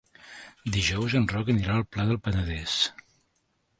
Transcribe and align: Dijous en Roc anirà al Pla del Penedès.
Dijous 0.77 1.15
en 1.19 1.29
Roc 1.33 1.51
anirà 1.55 1.75
al 1.75 1.85
Pla 1.97 2.07
del 2.13 2.21
Penedès. 2.29 2.79